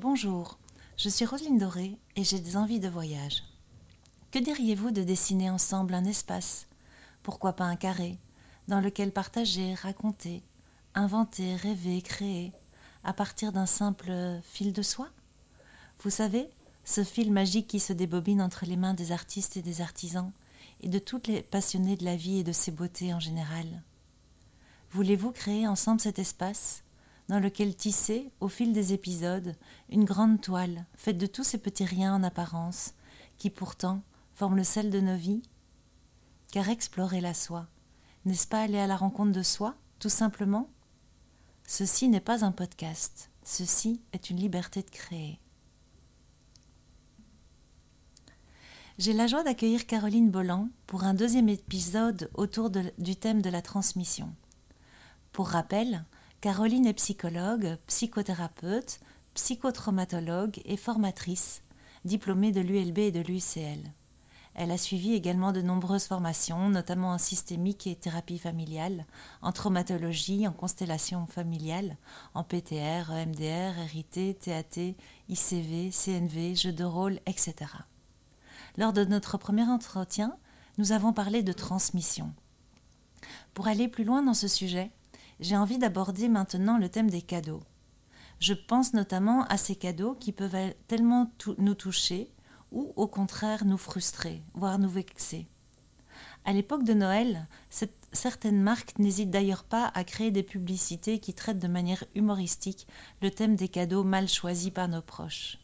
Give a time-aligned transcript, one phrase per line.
[0.00, 0.58] Bonjour,
[0.96, 3.42] je suis Roselyne Doré et j'ai des envies de voyage.
[4.30, 6.68] Que diriez-vous de dessiner ensemble un espace,
[7.24, 8.16] pourquoi pas un carré,
[8.68, 10.44] dans lequel partager, raconter,
[10.94, 12.52] inventer, rêver, créer,
[13.02, 14.12] à partir d'un simple
[14.44, 15.08] fil de soie?
[16.04, 16.48] Vous savez,
[16.84, 20.30] ce fil magique qui se débobine entre les mains des artistes et des artisans,
[20.80, 23.66] et de toutes les passionnés de la vie et de ses beautés en général.
[24.92, 26.84] Voulez-vous créer ensemble cet espace
[27.28, 29.54] dans lequel tisser, au fil des épisodes,
[29.90, 32.94] une grande toile faite de tous ces petits riens en apparence,
[33.36, 34.02] qui pourtant
[34.34, 35.42] forment le sel de nos vies
[36.50, 37.66] Car explorer la soi,
[38.24, 40.70] n'est-ce pas aller à la rencontre de soi, tout simplement?
[41.66, 45.38] Ceci n'est pas un podcast, ceci est une liberté de créer.
[48.98, 53.62] J'ai la joie d'accueillir Caroline Bolland pour un deuxième épisode autour du thème de la
[53.62, 54.34] transmission.
[55.30, 56.04] Pour rappel,
[56.40, 59.00] Caroline est psychologue, psychothérapeute,
[59.34, 61.62] psychotraumatologue et formatrice,
[62.04, 63.80] diplômée de l'ULB et de l'UCL.
[64.54, 69.04] Elle a suivi également de nombreuses formations, notamment en systémique et thérapie familiale,
[69.42, 71.96] en traumatologie, en constellation familiale,
[72.34, 74.94] en PTR, EMDR, RIT, TAT,
[75.28, 77.54] ICV, CNV, jeux de rôle, etc.
[78.76, 80.36] Lors de notre premier entretien,
[80.76, 82.32] nous avons parlé de transmission.
[83.54, 84.92] Pour aller plus loin dans ce sujet,
[85.40, 87.62] j'ai envie d'aborder maintenant le thème des cadeaux.
[88.40, 92.30] Je pense notamment à ces cadeaux qui peuvent tellement nous toucher
[92.70, 95.46] ou au contraire nous frustrer, voire nous vexer.
[96.44, 97.46] À l'époque de Noël,
[98.12, 102.86] certaines marques n'hésitent d'ailleurs pas à créer des publicités qui traitent de manière humoristique
[103.22, 105.58] le thème des cadeaux mal choisis par nos proches.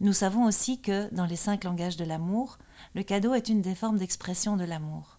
[0.00, 2.58] Nous savons aussi que, dans les cinq langages de l'amour,
[2.94, 5.17] le cadeau est une des formes d'expression de l'amour.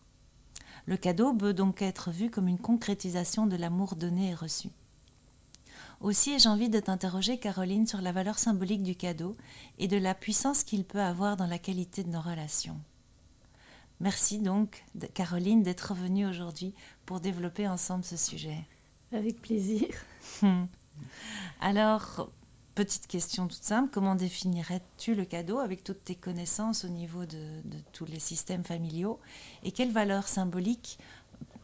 [0.89, 4.69] Le cadeau peut donc être vu comme une concrétisation de l'amour donné et reçu.
[6.01, 9.37] Aussi ai-je envie de t'interroger, Caroline, sur la valeur symbolique du cadeau
[9.77, 12.79] et de la puissance qu'il peut avoir dans la qualité de nos relations.
[13.99, 16.73] Merci donc, Caroline, d'être venue aujourd'hui
[17.05, 18.57] pour développer ensemble ce sujet.
[19.13, 19.89] Avec plaisir.
[21.61, 22.31] Alors,
[22.79, 27.61] petite question toute simple, comment définirais-tu le cadeau avec toutes tes connaissances au niveau de,
[27.91, 29.19] tous les systèmes familiaux?
[29.63, 30.97] Et quelle valeur symbolique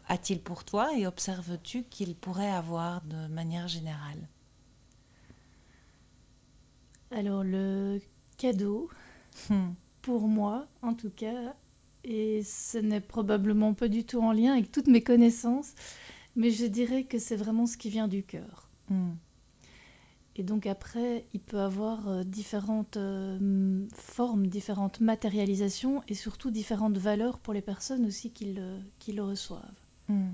[0.09, 4.27] a-t-il pour toi et observes-tu qu'il pourrait avoir de manière générale?
[7.11, 8.01] Alors le
[8.37, 8.89] cadeau,
[9.49, 9.71] hmm.
[10.01, 11.53] pour moi en tout cas,
[12.03, 15.75] et ce n'est probablement pas du tout en lien avec toutes mes connaissances,
[16.35, 18.67] mais je dirais que c'est vraiment ce qui vient du cœur.
[18.89, 19.13] Hmm.
[20.37, 26.97] Et donc après, il peut avoir euh, différentes euh, formes, différentes matérialisations et surtout différentes
[26.97, 29.61] valeurs pour les personnes aussi qui le, reçoivent.
[30.09, 30.33] Hmm.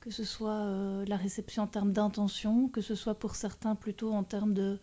[0.00, 4.12] Que ce soit euh, la réception en termes d'intention, que ce soit pour certains plutôt
[4.12, 4.78] en termes de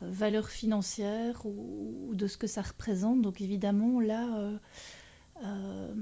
[0.00, 3.20] valeur financière ou, de ce que ça représente.
[3.20, 4.28] Donc évidemment, là,
[5.44, 5.94] euh,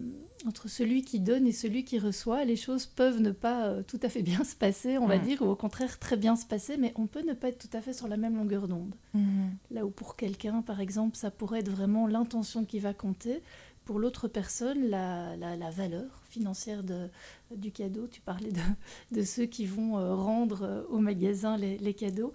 [0.46, 4.00] entre celui qui donne et celui qui reçoit, les choses peuvent ne pas euh, tout
[4.02, 6.76] à fait bien se passer, on va dire, ou au contraire très bien se passer,
[6.76, 8.94] mais on peut ne pas être tout à fait sur la même longueur d'onde.
[9.14, 9.56] Mhm.
[9.70, 13.42] Là où pour quelqu'un, par exemple, ça pourrait être vraiment l'intention qui va compter,
[13.84, 17.08] pour l'autre personne, la, la, valeur financière de,
[17.54, 21.94] du cadeau, tu parlais de, de ceux qui vont euh, rendre au magasin les, les
[21.94, 22.32] cadeaux,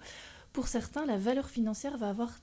[0.52, 2.38] pour certains, la valeur financière va avoir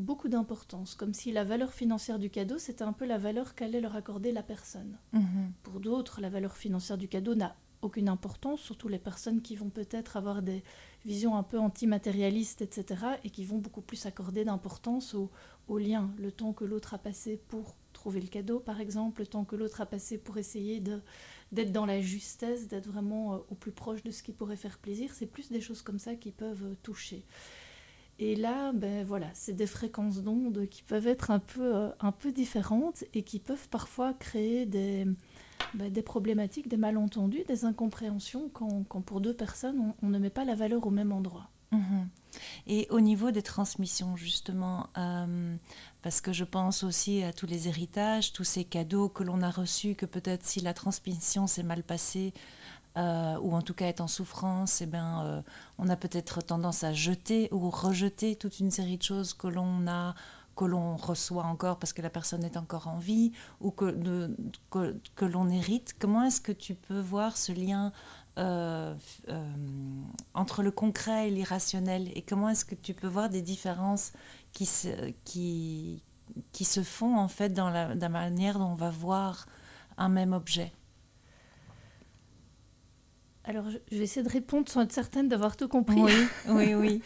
[0.00, 3.80] beaucoup d'importance, comme si la valeur financière du cadeau, c'était un peu la valeur qu'allait
[3.80, 4.98] leur accorder la personne.
[5.12, 5.52] Mhm.
[5.62, 9.70] Pour d'autres, la valeur financière du cadeau n'a aucune importance, surtout les personnes qui vont
[9.70, 10.62] peut-être avoir des
[11.04, 15.30] visions un peu antimatérialistes, etc., et qui vont beaucoup plus accorder d'importance au,
[15.68, 19.26] au, lien, le temps que l'autre a passé pour trouver le cadeau, par exemple, le
[19.26, 23.54] temps que l'autre a passé pour essayer d'être dans la justesse, d'être vraiment euh, au
[23.54, 25.12] plus proche de ce qui pourrait faire plaisir.
[25.14, 27.24] C'est plus des choses comme ça qui peuvent euh, toucher.
[28.22, 33.02] Et là, ben voilà, c'est des fréquences d'ondes qui peuvent être un peu, euh, différentes
[33.14, 35.06] et qui peuvent parfois créer des,
[35.72, 40.28] ben, des problématiques, des malentendus, des incompréhensions quand, quand pour deux personnes, on, ne met
[40.28, 41.48] pas la valeur au même endroit.
[41.72, 42.08] Mhm.
[42.66, 45.56] Et au niveau des transmissions, justement, euh,
[46.02, 49.50] parce que je pense aussi à tous les héritages, tous ces cadeaux que l'on a
[49.50, 52.34] reçus, que peut-être si la transmission s'est mal passée,
[52.96, 55.42] euh, ou en tout cas est en souffrance, eh ben, euh,
[55.78, 59.86] on a peut-être tendance à jeter ou rejeter toute une série de choses que l'on
[59.86, 60.14] a
[60.56, 64.28] que l'on reçoit encore parce que la personne est encore en vie ou que,
[64.70, 65.94] que, l'on hérite.
[65.98, 67.92] Comment est-ce que tu peux voir ce lien
[68.36, 68.94] euh,
[70.34, 72.10] entre le concret et l'irrationnel?
[72.14, 74.12] Et comment est-ce que tu peux voir des différences
[74.52, 76.02] qui se, qui,
[76.52, 79.46] qui se font en fait dans la manière dont on va voir
[79.96, 80.72] un même objet?
[83.50, 86.00] Alors, je vais essayer de répondre sans être certaine d'avoir tout compris.
[86.00, 86.12] Oui,
[86.48, 87.02] oui, oui.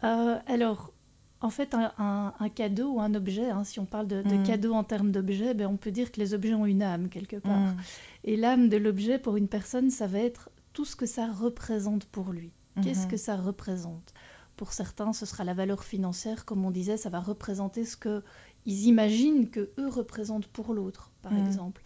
[0.00, 0.92] Alors,
[1.40, 4.42] en fait, un, cadeau ou un objet, hein, si on parle de, mm.
[4.42, 7.36] cadeau en termes d'objet, ben, on peut dire que les objets ont une âme quelque
[7.36, 7.58] part.
[7.58, 7.76] Mm.
[8.24, 12.04] Et l'âme de l'objet pour une personne, ça va être tout ce que ça représente
[12.04, 12.50] pour lui.
[12.82, 13.10] Qu'est-ce mm-hmm.
[13.10, 14.12] que ça représente?
[14.56, 18.22] Pour certains, ce sera la valeur financière, comme on disait, ça va représenter ce que
[18.66, 21.46] ils imaginent que eux représentent pour l'autre, par mm.
[21.46, 21.82] exemple.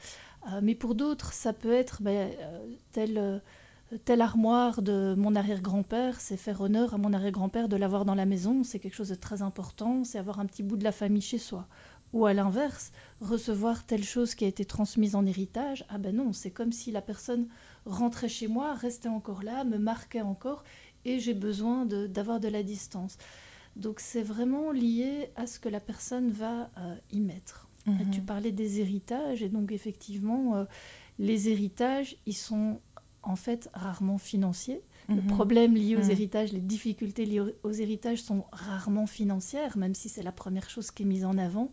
[0.53, 3.39] Euh, mais pour d'autres, ça peut être ben, euh, tel euh,
[4.05, 8.26] telle armoire de mon arrière-grand-père, c'est faire honneur à mon arrière-grand-père de l'avoir dans la
[8.26, 11.23] maison, c'est quelque chose de très important, c'est avoir un petit bout de la famille
[11.23, 11.67] chez soi.
[12.12, 16.32] Ou à l'inverse, recevoir telle chose qui a été transmise en héritage, ah ben non,
[16.32, 17.49] c'est comme si la personne
[17.87, 20.64] rentrait chez moi, restait encore là, me marquait encore,
[21.05, 23.19] et j'ai besoin d'avoir de, la distance.
[23.76, 27.69] Donc c'est vraiment lié à ce que la personne va euh, y mettre.
[27.87, 28.11] Mhm.
[28.12, 30.64] Tu parlais des héritages, et donc effectivement, euh,
[31.19, 32.81] les héritages, ils sont
[33.25, 34.82] en fait rarement financiers.
[35.09, 35.26] Le mhm.
[35.26, 36.11] problème lié aux mhm.
[36.11, 40.91] héritages, les difficultés liées aux, héritages sont rarement financières, même si c'est la première chose
[40.91, 41.71] qui est mise en avant.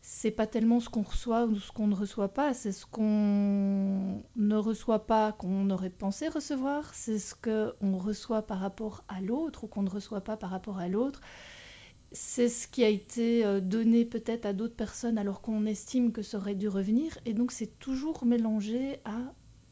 [0.00, 4.22] C'est pas tellement ce qu'on reçoit ou ce qu'on ne reçoit pas, c'est ce qu'on
[4.36, 9.64] ne reçoit pas qu'on aurait pensé recevoir, c'est ce qu'on reçoit par rapport à l'autre
[9.64, 11.20] ou qu'on ne reçoit pas par rapport à l'autre.
[12.12, 16.22] C'est ce qui a été euh, donné peut-être à d'autres personnes alors qu'on estime que
[16.22, 17.18] ça aurait dû revenir.
[17.26, 19.18] Et donc c'est toujours mélangé à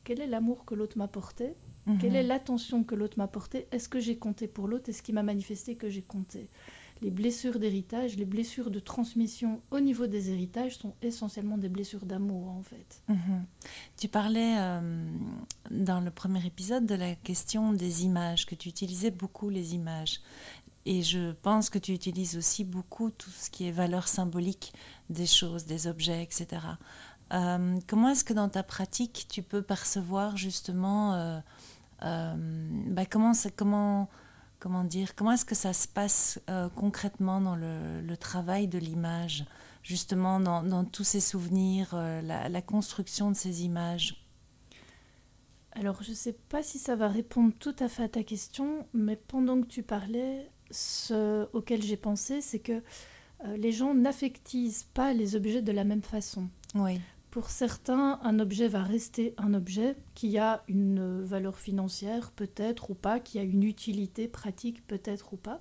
[0.04, 1.54] quel est l'amour que l'autre m'a porté
[2.00, 2.16] Quelle mhm.
[2.16, 5.22] est l'attention que l'autre m'a portée Est-ce que j'ai compté pour l'autre Est-ce qu'il m'a
[5.22, 6.48] manifesté que j'ai compté
[7.00, 12.04] Les blessures d'héritage, les blessures de transmission au niveau des héritages sont essentiellement des blessures
[12.04, 13.02] d'amour en fait.
[13.08, 13.44] Mhm.
[13.96, 15.06] Tu parlais euh,
[15.70, 20.20] dans le premier épisode de la question des images, que tu utilisais beaucoup les images.
[20.86, 24.74] Et je pense que tu utilises aussi beaucoup tout ce qui est valeur symbolique
[25.08, 26.60] des choses, des objets, etc.
[27.34, 31.40] Euh, comment est-ce que dans ta pratique, tu peux percevoir justement euh,
[32.02, 32.34] euh,
[32.88, 34.08] bah, comment, comment,
[34.60, 36.40] comment dire, comment est-ce que ça se passe
[36.76, 39.44] concrètement dans le, travail de l'image,
[39.82, 44.20] justement dans, tous ces souvenirs, la, construction de ces images?
[45.72, 48.86] Alors, je ne sais pas si ça va répondre tout à fait à ta question,
[48.94, 52.80] mais pendant que tu parlais, ce auquel j'ai pensé, c'est que
[53.56, 56.48] les gens n'affectisent pas les objets de la même façon.
[56.76, 57.00] Oui.
[57.34, 62.94] Pour certains, un objet va rester un objet qui a une valeur financière peut-être ou
[62.94, 65.60] pas, qui a une utilité pratique peut-être ou pas.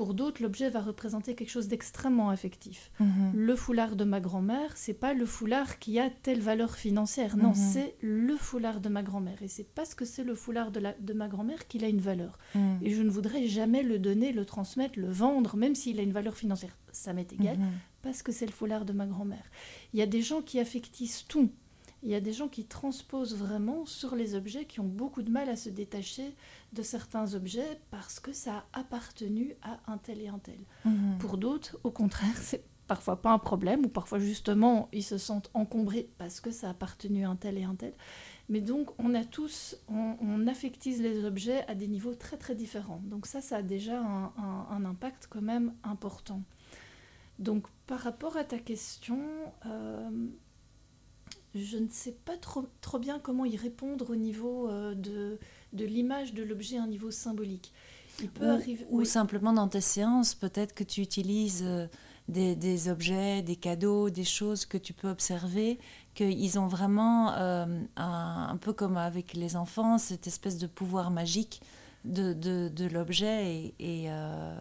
[0.00, 2.90] Pour d'autres, l'objet va représenter quelque chose d'extrêmement affectif.
[3.00, 3.32] Mhm.
[3.34, 7.36] Le foulard de ma grand-mère, c'est pas le foulard qui a telle valeur financière.
[7.36, 7.54] Non, mhm.
[7.54, 9.42] c'est le foulard de ma grand-mère.
[9.42, 12.38] Et c'est parce que c'est le foulard de, de ma grand-mère qu'il a une valeur.
[12.54, 12.78] Mhm.
[12.80, 16.12] Et je ne voudrais jamais le donner, le transmettre, le vendre, même s'il a une
[16.12, 16.74] valeur financière.
[16.92, 17.58] Ça m'est égal,
[18.00, 19.50] parce que c'est le foulard de ma grand-mère.
[19.92, 21.50] Il y a des gens qui affectisent tout.
[22.02, 25.30] Il y a des gens qui transposent vraiment sur les objets, qui ont beaucoup de
[25.30, 26.34] mal à se détacher
[26.72, 30.58] de certains objets parce que ça a appartenu à un tel et un tel.
[30.84, 31.18] Mhm.
[31.18, 35.50] Pour d'autres, au contraire, c'est parfois pas un problème, ou parfois justement, ils se sentent
[35.54, 37.92] encombrés parce que ça a appartenu à un tel et un tel.
[38.48, 43.00] Mais donc, on a tous, on, affectise les objets à des niveaux très très différents.
[43.04, 46.42] Donc ça, ça a déjà un impact quand même important.
[47.40, 49.18] Donc par rapport à ta question,
[49.66, 50.28] euh,
[51.54, 55.38] je ne sais pas trop, trop, bien comment y répondre au niveau euh, de,
[55.72, 57.72] de l'image de l'objet à un niveau symbolique.
[58.20, 61.86] Il peut ou, arriver, ou simplement dans tes séances, peut-être que tu utilises euh,
[62.28, 65.78] des, des, objets, des cadeaux, des choses que tu peux observer,
[66.14, 71.60] qu'ils ont vraiment un, un, peu comme avec les enfants, cette espèce de pouvoir magique
[72.04, 73.74] de, de, l'objet.
[73.78, 74.54] Et, euh,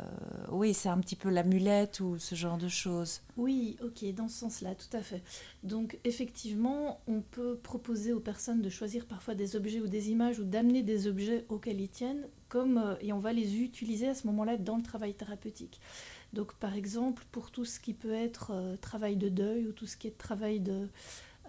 [0.51, 3.21] oui, c'est un petit peu l'amulette ou ce genre de choses.
[3.37, 5.21] Oui, ok, dans ce sens-là, tout à fait.
[5.63, 10.39] Donc effectivement, on peut proposer aux personnes de choisir parfois des objets ou des images
[10.39, 14.15] ou d'amener des objets auxquels ils tiennent, comme, euh, et on va les utiliser à
[14.15, 15.79] ce moment-là dans le travail thérapeutique.
[16.33, 19.87] Donc par exemple, pour tout ce qui peut être euh, travail de deuil ou tout
[19.87, 20.87] ce qui est travail de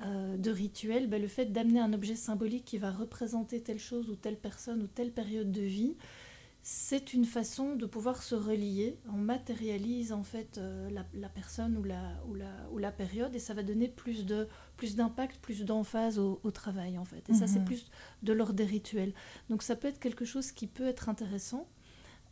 [0.03, 4.09] euh, de rituel, ben, le fait d'amener un objet symbolique qui va représenter telle chose
[4.09, 5.97] ou telle personne ou telle période de vie,
[6.63, 8.99] c'est une façon de pouvoir se relier.
[9.09, 13.39] On matérialise en fait euh, la, personne ou la, ou, la, ou la période et
[13.39, 17.29] ça va donner plus de plus d'impact, plus d'emphase au, travail en fait.
[17.29, 17.67] Et ça c'est mhm.
[17.67, 17.91] plus
[18.23, 19.13] de l'ordre des rituels.
[19.51, 21.67] Donc ça peut être quelque chose qui peut être intéressant.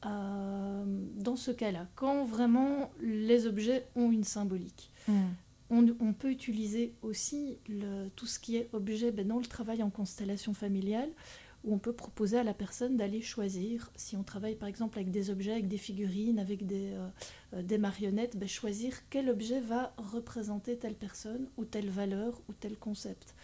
[0.06, 0.84] Euh,
[1.16, 4.92] dans ce cas-là, quand vraiment les objets ont une symbolique.
[5.08, 5.34] Mhm
[5.70, 7.58] on, peut utiliser aussi
[8.16, 11.10] tout ce qui est objet ben, dans le travail en constellation familiale,
[11.64, 15.10] où on peut proposer à la personne d'aller choisir, si on travaille par exemple avec
[15.10, 17.08] des objets, avec des figurines, avec des, euh,
[17.54, 22.76] euh, marionnettes, ben, choisir quel objet va représenter telle personne, ou telle valeur, ou tel
[22.78, 23.34] concept.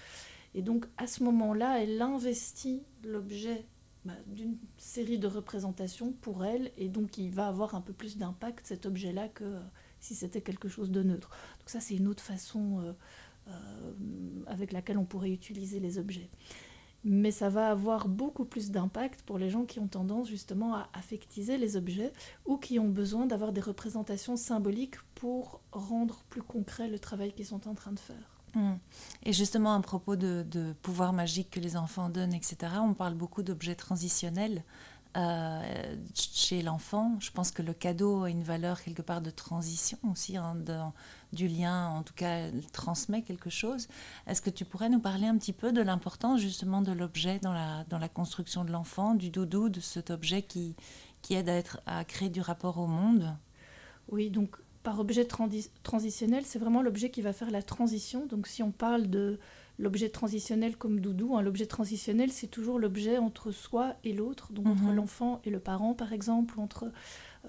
[0.54, 3.66] Et donc à ce moment-là, elle investit l'objet
[4.04, 8.16] bah, d'une série de représentations pour elle, et donc il va avoir un peu plus
[8.16, 9.58] d'impact cet objet-là que
[10.04, 11.30] si c'était quelque chose de neutre.
[11.58, 12.92] Donc ça, c'est une autre façon euh,
[13.48, 13.92] euh,
[14.46, 16.28] avec laquelle on pourrait utiliser les objets.
[17.04, 20.88] Mais ça va avoir beaucoup plus d'impact pour les gens qui ont tendance justement à
[20.92, 22.12] affectiser les objets
[22.46, 27.46] ou qui ont besoin d'avoir des représentations symboliques pour rendre plus concret le travail qu'ils
[27.46, 28.34] sont en train de faire.
[28.54, 28.76] Hmm.
[29.24, 33.42] Et justement, à propos de, pouvoirs magiques que les enfants donnent, etc., on parle beaucoup
[33.42, 34.64] d'objets transitionnels
[35.16, 37.16] euh, chez l'enfant.
[37.20, 40.56] Je pense que le cadeau a une valeur quelque part de transition aussi, hein,
[41.32, 43.88] du lien, en tout cas, transmet quelque chose.
[44.26, 47.52] Est-ce que tu pourrais nous parler un petit peu de l'importance justement de l'objet dans
[47.52, 50.74] la, dans la construction de l'enfant, du doudou, de cet objet qui,
[51.22, 53.36] qui aide à, être, à créer du rapport au monde?
[54.08, 55.26] Oui, donc par objet
[55.82, 58.26] transitionnel, c'est vraiment l'objet qui va faire la transition.
[58.26, 59.38] Donc si on parle de
[59.78, 64.66] l'objet transitionnel comme doudou, hein, l'objet transitionnel, c'est toujours l'objet entre soi et l'autre, donc
[64.66, 64.96] entre mhm.
[64.96, 66.92] l'enfant et le parent par exemple, entre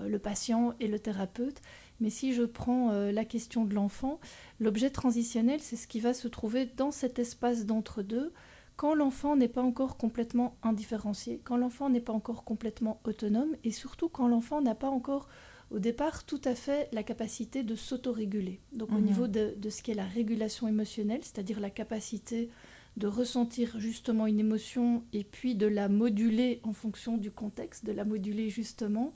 [0.01, 1.61] euh, le patient et le thérapeute.
[1.99, 4.19] Mais si je prends euh, la question de l'enfant,
[4.59, 8.33] l'objet transitionnel, c'est ce qui va se trouver dans cet espace d'entre-deux
[8.75, 13.71] quand l'enfant n'est pas encore complètement indifférencié, quand l'enfant n'est pas encore complètement autonome et
[13.71, 15.29] surtout quand l'enfant n'a pas encore
[15.75, 18.61] au départ tout à fait la capacité de s'autoréguler.
[18.71, 19.03] Donc au mhm.
[19.03, 22.49] niveau de, ce qui est la régulation émotionnelle, c'est-à-dire la capacité
[22.95, 27.91] de ressentir justement une émotion et puis de la moduler en fonction du contexte, de
[27.91, 29.13] la moduler justement.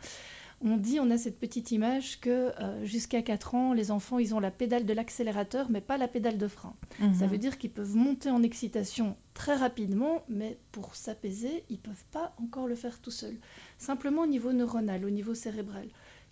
[0.62, 4.36] On dit, on a cette petite image que euh, jusqu'à 4 ans, les enfants, ils
[4.36, 6.74] ont la pédale de l'accélérateur, mais pas la pédale de frein.
[7.00, 7.16] Mhm.
[7.16, 11.82] Ça veut dire qu'ils peuvent monter en excitation très rapidement, mais pour s'apaiser, ils ne
[11.84, 13.38] peuvent pas encore le faire tout seuls.
[13.78, 15.88] Simplement au niveau neuronal, au niveau cérébral.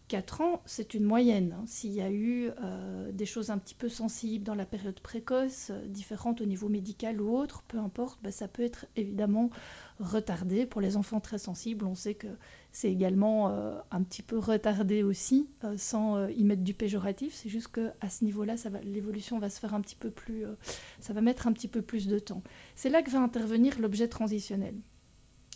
[0.07, 1.53] 4 ans, c'est une moyenne.
[1.57, 1.63] Hein.
[1.67, 5.67] S'il y a eu euh, des choses un petit peu sensibles dans la période précoce,
[5.71, 9.49] euh, différentes au niveau médical ou autre, peu importe, bah, ça peut être évidemment
[9.99, 10.65] retardé.
[10.65, 12.27] Pour les enfants très sensibles, on sait que
[12.71, 17.33] c'est également euh, un petit peu retardé aussi, sans y mettre du péjoratif.
[17.33, 20.45] C'est juste qu'à ce niveau-là, l'évolution va se faire un petit peu plus...
[21.01, 22.43] ça va mettre un petit peu plus de temps.
[22.75, 24.75] C'est là que va intervenir l'objet transitionnel.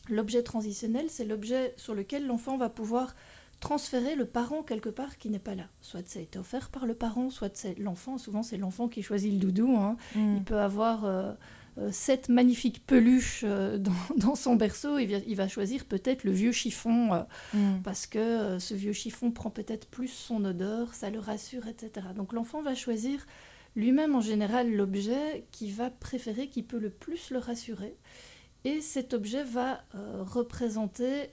[0.09, 3.15] L'objet transitionnel, c'est l'objet sur lequel l'enfant va pouvoir
[3.61, 5.65] transférer le parent quelque part qui n'est pas là.
[5.81, 8.17] Soit ça a été offert par le parent, soit c'est l'enfant.
[8.17, 9.77] Souvent, c'est l'enfant qui choisit le doudou.
[9.77, 9.95] Hein.
[10.15, 10.37] Mm.
[10.37, 11.31] Il peut avoir euh,
[11.77, 13.77] euh, sept magnifiques peluches euh,
[14.17, 14.97] dans, son berceau.
[14.97, 17.81] Il, il va choisir peut-être le vieux chiffon mm.
[17.83, 22.07] parce que ce vieux chiffon prend peut-être plus son odeur, ça le rassure, etc.
[22.15, 23.25] Donc l'enfant va choisir
[23.75, 27.95] lui-même en général l'objet qui va préférer, qui peut le plus le rassurer.
[28.63, 31.29] Et cet objet va représenter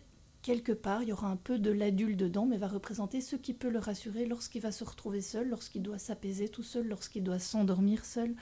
[0.49, 3.53] quelque part, il y aura un peu de l'adulte dedans, mais va représenter ce qui
[3.53, 7.39] peut le rassurer lorsqu'il va se retrouver seul, lorsqu'il doit s'apaiser tout seul, lorsqu'il doit
[7.39, 8.35] s'endormir seul,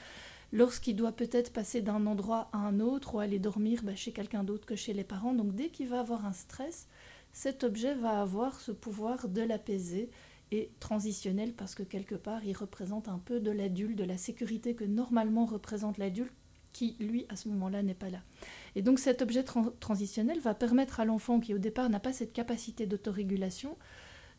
[0.53, 4.45] lorsqu'il doit peut-être passer d'un endroit à un autre ou aller dormir bah, chez quelqu'un
[4.45, 5.35] d'autre que chez les parents.
[5.35, 6.87] Donc dès qu'il va avoir un stress,
[7.33, 10.09] cet objet va avoir ce pouvoir de l'apaiser
[10.53, 14.77] et transitionnel parce que quelque part il représente un peu de l'adulte, de la sécurité
[14.77, 16.33] que normalement représente l'adulte
[16.77, 18.19] qui lui à ce moment-là n'est pas là.
[18.75, 19.45] Et donc cet objet
[19.81, 23.77] transitionnel va permettre à l'enfant qui au départ n'a pas cette capacité d'autorégulation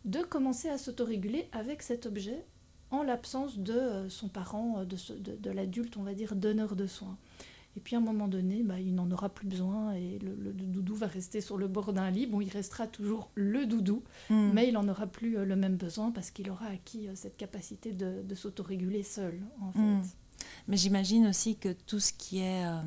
[0.06, 2.46] de commencer à s'autoréguler avec cet objet
[2.92, 7.18] en l'absence de euh, son parent, euh, de, l'adulte, on va dire, donneur de soins.
[7.76, 10.96] Et puis à un moment donné, bah, il n'en aura plus besoin et le, doudou
[10.96, 12.28] va rester sur le bord d'un lit.
[12.28, 14.52] Bon, il restera toujours le doudou, hmm.
[14.54, 17.92] mais il n'en aura plus euh, le même besoin parce qu'il aura acquis cette capacité
[17.92, 20.02] de, s'autoréguler seul, en hmm.
[20.68, 22.82] Mais j'imagine aussi que tout ce qui est, euh,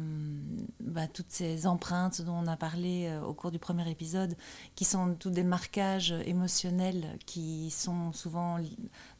[0.80, 4.36] bah, toutes ces empreintes dont on a parlé euh, au cours du premier épisode,
[4.74, 8.58] qui sont tous des marquages émotionnels qui sont souvent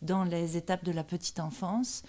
[0.03, 2.03] dans les étapes de la petite enfance,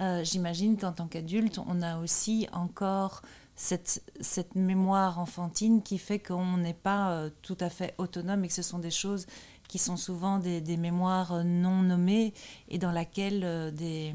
[0.00, 3.20] euh, j'imagine qu'en tant qu'adulte, on a aussi encore
[3.54, 8.54] cette, cette, mémoire enfantine qui fait qu'on n'est pas tout à fait autonome et que
[8.54, 9.26] ce sont des choses
[9.66, 12.32] qui sont souvent des, des mémoires non nommées
[12.68, 14.14] et dans laquelle des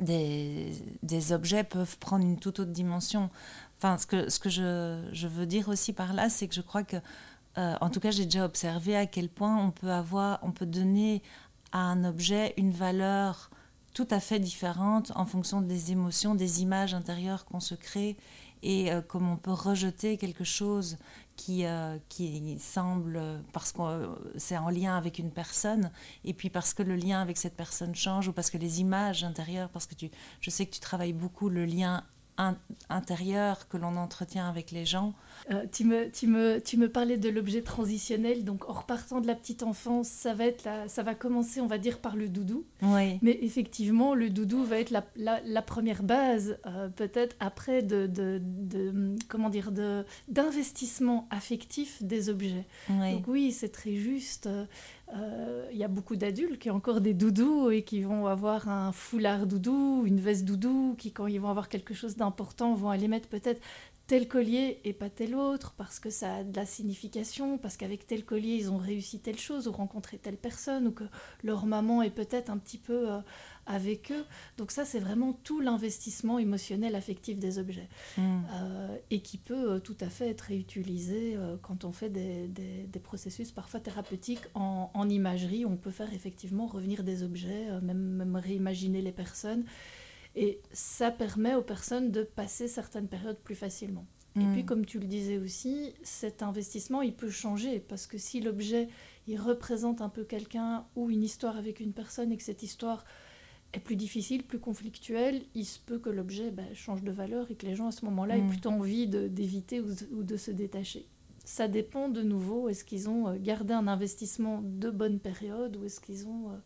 [0.00, 3.30] des, objets peuvent prendre une toute autre dimension.
[3.82, 6.96] Ce que, je veux dire aussi par là, c'est que je crois que,
[7.58, 10.66] euh, en tout cas, j'ai déjà observé à quel point on peut avoir, on peut
[10.66, 11.22] donner
[11.72, 13.50] à un objet une valeur
[13.94, 18.16] tout à fait différente en fonction des émotions, des images intérieures qu'on se crée
[18.62, 20.98] et euh, comme on peut rejeter quelque chose
[21.36, 23.20] qui, euh, qui semble,
[23.52, 25.90] parce que euh, c'est en lien avec une personne,
[26.24, 29.24] et puis parce que le lien avec cette personne change, ou parce que les images
[29.24, 29.94] intérieures, parce que
[30.40, 32.02] je sais que tu travailles beaucoup le lien
[32.88, 35.14] intérieur que l'on entretient avec les gens.
[35.50, 39.26] Euh, tu, me, tu, me, tu me parlais de l'objet transitionnel, donc en repartant de
[39.26, 42.28] la petite enfance, ça va, être la, ça va commencer, on va dire, par le
[42.28, 42.64] doudou.
[42.82, 43.18] Oui.
[43.22, 48.06] Mais effectivement, le doudou va être la, la, la première base, euh, peut-être après, de,
[48.06, 49.72] de, de, comment dire,
[50.28, 52.66] d'investissement affectif des objets.
[52.90, 53.12] Oui.
[53.12, 54.48] Donc oui, c'est très juste.
[55.14, 58.68] Euh, il y a beaucoup d'adultes qui ont encore des doudous et qui vont avoir
[58.68, 62.90] un foulard doudou, une veste doudou, qui quand ils vont avoir quelque chose d'important vont
[62.90, 63.60] aller mettre peut-être
[64.06, 68.06] tel collier et pas tel autre parce que ça a de la signification, parce qu'avec
[68.06, 71.04] tel collier ils ont réussi telle chose ou rencontré telle personne ou que
[71.42, 73.18] leur maman est peut-être un petit peu euh,
[73.66, 74.24] avec eux.
[74.58, 78.20] Donc ça c'est vraiment tout l'investissement émotionnel affectif des objets Mm.
[78.54, 82.48] euh, et qui peut euh, tout à fait être réutilisé euh, quand on fait des,
[82.48, 85.64] des- des processus parfois thérapeutiques en, en imagerie.
[85.66, 89.64] On peut faire effectivement revenir des objets, même, même réimaginer les personnes.
[90.34, 94.06] Et ça permet aux personnes de passer certaines périodes plus facilement.
[94.36, 94.52] Et Mm.
[94.52, 98.88] puis, comme tu le disais aussi, cet investissement, il peut changer parce que si l'objet,
[99.26, 103.06] il représente un peu quelqu'un ou une histoire avec une personne et que cette histoire
[103.72, 107.54] est plus difficile, plus conflictuelle, il se peut que l'objet ben, change de valeur et
[107.56, 108.48] que les gens à ce moment-là aient Mm.
[108.48, 111.06] plutôt envie d'éviter ou, de- ou de se détacher.
[111.44, 115.84] Ça dépend de nouveau, est-ce qu'ils ont euh, gardé un investissement de bonne période ou
[115.84, 116.56] est-ce qu'ils ont euh,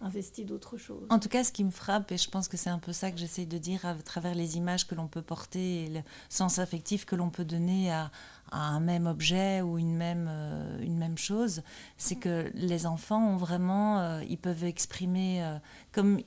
[0.00, 2.70] investi d'autres choses En tout cas, ce qui me frappe, et je pense que c'est
[2.70, 5.84] un peu ça que j'essaye de dire à travers les images que l'on peut porter
[5.84, 8.10] et le sens affectif que l'on peut donner à,
[8.50, 11.62] un même objet ou une même, euh, une même chose,
[11.98, 15.58] c'est que les enfants ont vraiment, euh, ils peuvent exprimer, euh,
[15.92, 16.20] comme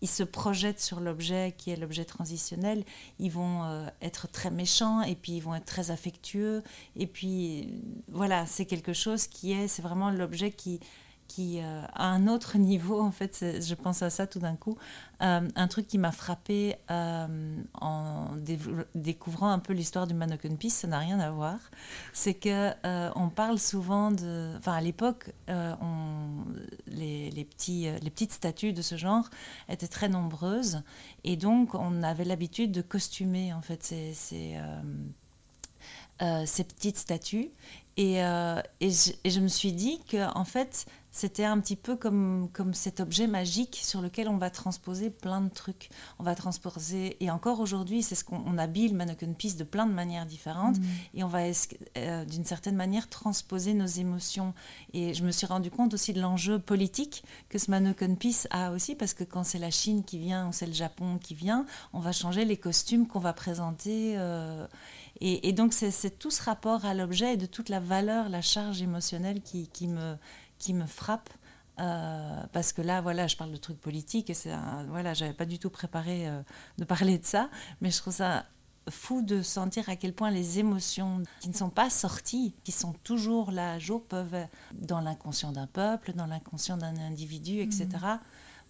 [0.00, 2.84] ils se projettent sur l'objet qui est l'objet transitionnel,
[3.18, 6.62] ils vont être très méchants et puis ils vont être très affectueux.
[6.94, 10.80] Et puis voilà, c'est quelque chose qui est, c'est vraiment l'objet qui
[11.28, 14.76] qui euh, à un autre niveau en fait je pense à ça tout d'un coup.
[15.22, 18.28] Euh, un truc qui m'a frappé euh, en
[18.94, 21.56] découvrant un peu l'histoire du Manoken Peace ça n'a rien à voir.
[22.12, 28.32] C'est que euh, on parle souvent de enfin à l'époque les, les petits les petites
[28.32, 29.30] statues de ce genre
[29.70, 30.82] étaient très nombreuses.
[31.24, 34.58] Et donc on avait l'habitude de costumer en fait ces, ces,
[36.64, 37.48] petites statues.
[37.96, 40.84] Et, et, je, et je me suis dit que en fait
[41.16, 45.40] c'était un petit peu comme, comme cet objet magique sur lequel on va transposer plein
[45.40, 45.88] de trucs.
[46.18, 49.64] On va transposer, et encore aujourd'hui, c'est ce qu'on on habille le Mannequin Peace de
[49.64, 50.76] plein de manières différentes,
[51.14, 51.38] et on va
[51.96, 54.52] euh, d'une certaine manière transposer nos émotions.
[54.92, 58.72] Et je me suis rendu compte aussi de l'enjeu politique que ce Mannequin Peace a
[58.72, 61.64] aussi, parce que quand c'est la Chine qui vient ou c'est le Japon qui vient,
[61.94, 64.14] on va changer les costumes qu'on va présenter.
[64.18, 64.66] euh,
[65.20, 68.28] et, et donc c'est c'est tout ce rapport à l'objet et de toute la valeur,
[68.28, 70.16] la charge émotionnelle qui, qui me
[70.58, 71.30] qui me frappe.
[71.78, 74.54] euh, parce que là, voilà, je parle de trucs politiques et c'est
[74.88, 76.40] voilà, j'avais pas du tout préparé euh,
[76.78, 78.46] de parler de ça, mais je trouve ça
[78.88, 82.92] fou de sentir à quel point les émotions qui ne sont pas sorties, qui sont
[83.04, 87.88] toujours là à jour, peuvent, dans l'inconscient d'un peuple, dans l'inconscient d'un individu, etc.,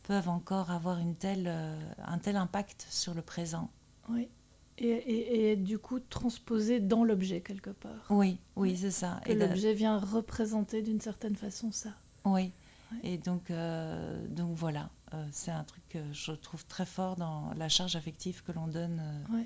[0.04, 3.70] peuvent encore avoir une telle, euh, un tel impact sur le présent.
[4.08, 4.28] Oui.
[4.78, 8.04] Et, et, et du coup, transposé dans l'objet quelque part.
[8.10, 9.20] Oui, oui, c'est ça.
[9.24, 11.90] Que Et de- l'objet vient représenter d'une certaine façon ça.
[12.24, 12.50] Oui.
[12.92, 12.98] Ouais.
[13.02, 17.52] Et donc, euh, donc voilà, Euh, c'est un truc que je trouve très fort dans
[17.56, 19.00] la charge affective que l'on donne.
[19.32, 19.42] euh.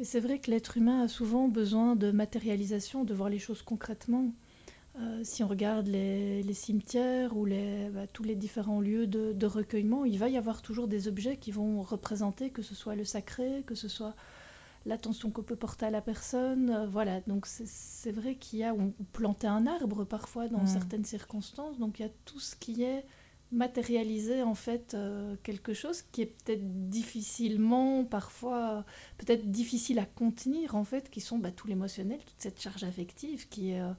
[0.00, 3.62] Et c'est vrai que l'être humain a souvent besoin de matérialisation, de voir les choses
[3.62, 4.32] concrètement.
[4.98, 9.32] Euh, si on regarde les, les cimetières ou les, bah, tous les différents lieux de,
[9.32, 12.96] de recueillement, il va y avoir toujours des objets qui vont représenter que ce soit
[12.96, 14.14] le sacré, que ce soit
[14.86, 16.70] l'attention qu'on peut porter à la personne.
[16.70, 20.66] Euh, voilà, donc c'est- vrai qu'il y a, on plantait un arbre parfois dans Mm.
[20.66, 23.04] certaines circonstances, donc il y a tout ce qui est
[23.54, 28.84] matérialiser en fait euh, quelque chose qui est peut-être difficilement parfois
[29.18, 33.48] peut-être difficile à contenir en fait qui sont bah, tout l'émotionnel toute cette charge affective
[33.50, 33.92] qui est euh,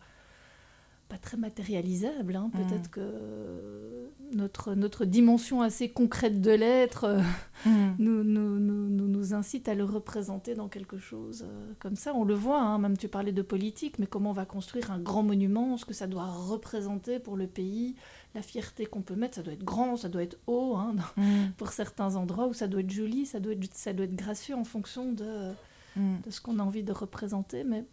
[1.09, 2.49] pas très matérialisable hein.
[2.53, 7.21] peut-être que euh, notre notre dimension assez concrète de l'être euh,
[7.99, 12.13] nous, nous, nous, nous, nous incite à le représenter dans quelque chose euh, comme ça.
[12.15, 14.99] On le voit, hein, même tu parlais de politique, mais comment on va construire un
[14.99, 17.95] grand monument, ce que ça doit représenter pour le pays,
[18.33, 21.03] la fierté qu'on peut mettre, ça doit être grand, ça doit être haut, hein, dans-
[21.23, 24.15] Mm, pour certains endroits, où ça doit être joli, ça doit être, ça doit être
[24.15, 25.51] gracieux en fonction de,
[25.95, 26.21] mm.
[26.25, 27.63] de ce qu'on a envie de représenter.
[27.63, 27.83] Mais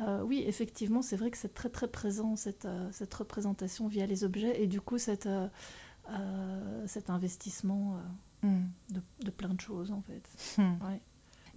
[0.00, 4.06] euh, oui, effectivement, c'est vrai que c'est très très présent, cette, euh, cette représentation via
[4.06, 7.94] les objets, et du coup, cette, euh, cet investissement.
[7.96, 7.98] euh,
[8.44, 8.62] Mm.
[8.90, 10.60] de, de plein de choses en fait.
[10.60, 10.72] Hmm.
[10.84, 11.00] Ouais.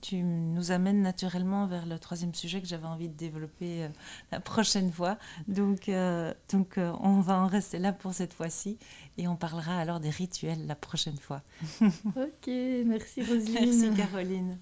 [0.02, 3.89] Tu nous amènes naturellement vers le troisième sujet que j'avais envie de développer
[4.32, 5.17] la prochaine fois.
[5.48, 5.89] Donc,
[6.52, 8.78] donc on va en rester là pour cette fois-ci
[9.17, 11.41] et on parlera alors des rituels la prochaine fois.
[11.82, 12.48] Ok,
[12.86, 13.56] merci Roselyne.
[13.56, 14.54] Merci Caroline.